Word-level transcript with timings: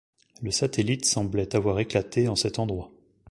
Le 0.41 0.49
satellite 0.49 1.05
semblait 1.05 1.55
avoir 1.55 1.79
éclaté 1.79 2.27
en 2.27 2.35
cet 2.35 2.57
endroit. 2.57 2.89